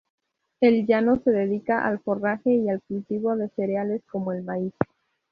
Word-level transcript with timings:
El 0.61 0.87
llano 0.87 1.19
se 1.23 1.29
dedica 1.29 1.85
al 1.85 1.99
forraje 1.99 2.51
y 2.51 2.67
al 2.69 2.81
cultivo 2.81 3.35
de 3.35 3.49
cereales 3.49 4.01
como 4.07 4.31
el 4.31 4.41
maíz. 4.41 4.73